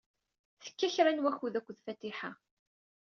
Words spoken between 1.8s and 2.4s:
Fatiḥa.